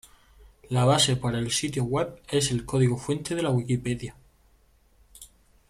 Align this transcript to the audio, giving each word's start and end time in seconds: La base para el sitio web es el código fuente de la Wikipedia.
La 0.71 0.83
base 0.85 1.15
para 1.15 1.37
el 1.37 1.51
sitio 1.51 1.83
web 1.83 2.23
es 2.27 2.49
el 2.49 2.65
código 2.65 2.97
fuente 2.97 3.35
de 3.35 3.43
la 3.43 3.51
Wikipedia. 3.51 4.15